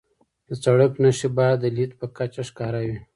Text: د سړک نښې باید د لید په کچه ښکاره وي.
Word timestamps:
د 0.47 0.49
سړک 0.63 0.91
نښې 1.03 1.29
باید 1.37 1.57
د 1.61 1.65
لید 1.77 1.91
په 1.99 2.05
کچه 2.17 2.41
ښکاره 2.49 2.81
وي. 2.87 2.97